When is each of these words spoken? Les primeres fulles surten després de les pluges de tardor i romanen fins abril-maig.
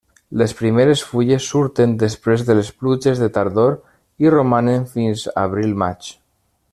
Les 0.41 0.53
primeres 0.59 1.01
fulles 1.09 1.49
surten 1.51 1.93
després 2.03 2.45
de 2.47 2.55
les 2.61 2.71
pluges 2.79 3.21
de 3.25 3.29
tardor 3.37 3.77
i 4.25 4.33
romanen 4.37 4.89
fins 4.95 5.29
abril-maig. 5.45 6.11